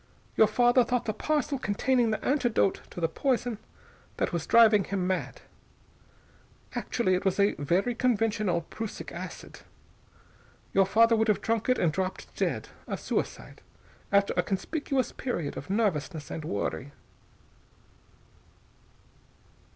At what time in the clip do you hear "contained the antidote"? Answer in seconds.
1.59-2.81